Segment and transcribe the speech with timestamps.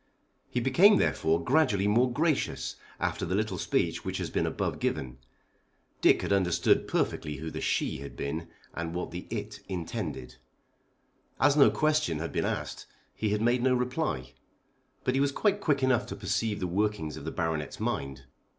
[0.49, 5.19] He became therefore gradually more gracious after the little speech which has been above given.
[6.01, 10.37] Dick had understood perfectly who the "she" had been, and what was the "it" intended.
[11.39, 14.33] As no question had been asked he had made no reply,
[15.03, 18.23] but he was quite quick enough to perceive the working of the Baronet's mind.